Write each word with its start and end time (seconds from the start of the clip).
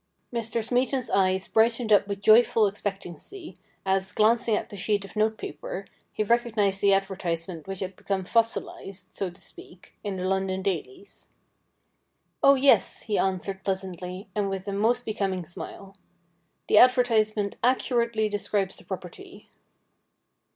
Mr. 0.33 0.63
Smeaton's 0.63 1.11
eyes 1.11 1.47
brightened 1.47 1.93
up 1.93 2.07
with 2.07 2.23
joyful 2.23 2.65
expectancy, 2.65 3.59
as, 3.85 4.11
glancing 4.13 4.55
at 4.57 4.71
the 4.71 4.75
sheet 4.75 5.05
of 5.05 5.15
note 5.15 5.37
paper, 5.37 5.85
he 6.11 6.23
recognised 6.23 6.81
the 6.81 6.91
ad 6.91 7.05
vertisement 7.05 7.67
which 7.67 7.81
had 7.81 7.95
become 7.95 8.25
fossilised, 8.25 9.13
so 9.13 9.29
to 9.29 9.39
speak, 9.39 9.93
in 10.03 10.15
the 10.17 10.23
London 10.25 10.63
dailies.' 10.63 11.27
Oh, 12.43 12.55
yes,' 12.55 13.03
he 13.03 13.19
answered 13.19 13.63
pleasantly, 13.63 14.27
and 14.33 14.49
with 14.49 14.67
a 14.67 14.73
most 14.73 15.05
be 15.05 15.13
coming 15.13 15.45
smile.' 15.45 15.95
The 16.67 16.79
advertisement 16.79 17.55
accurately 17.63 18.27
describes 18.27 18.77
the 18.77 18.85
property.' 18.85 19.49